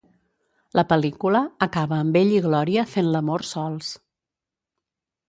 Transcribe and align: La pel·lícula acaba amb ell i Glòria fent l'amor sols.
La 0.77 0.83
pel·lícula 0.93 1.41
acaba 1.65 1.99
amb 2.05 2.17
ell 2.21 2.31
i 2.37 2.39
Glòria 2.45 2.87
fent 2.95 3.11
l'amor 3.17 3.45
sols. 3.51 3.91